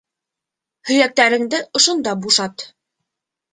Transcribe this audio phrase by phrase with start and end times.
[0.91, 2.69] Һөйәктәреңде ошонда бушат.